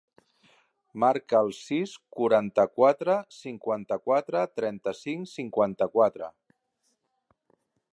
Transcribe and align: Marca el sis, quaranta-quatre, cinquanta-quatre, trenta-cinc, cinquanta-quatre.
Marca 1.03 1.41
el 1.47 1.51
sis, 1.57 1.93
quaranta-quatre, 2.17 3.19
cinquanta-quatre, 3.37 4.45
trenta-cinc, 4.61 5.35
cinquanta-quatre. 5.37 6.37